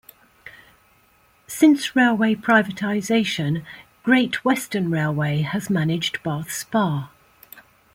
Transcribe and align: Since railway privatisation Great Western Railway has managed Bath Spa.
Since 1.45 1.95
railway 1.95 2.33
privatisation 2.33 3.63
Great 4.01 4.43
Western 4.43 4.89
Railway 4.89 5.43
has 5.43 5.69
managed 5.69 6.23
Bath 6.23 6.51
Spa. 6.51 7.11